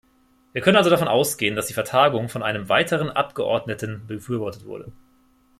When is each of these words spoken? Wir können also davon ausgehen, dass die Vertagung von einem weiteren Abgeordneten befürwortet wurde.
Wir 0.53 0.63
können 0.63 0.77
also 0.77 0.89
davon 0.89 1.07
ausgehen, 1.07 1.55
dass 1.55 1.67
die 1.67 1.75
Vertagung 1.75 2.27
von 2.27 2.41
einem 2.41 2.69
weiteren 2.69 3.11
Abgeordneten 3.11 4.07
befürwortet 4.07 4.65
wurde. 4.65 4.91